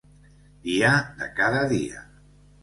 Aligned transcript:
Dia 0.63 0.93
de 1.19 1.27
cada 1.41 1.61
dia. 1.75 2.03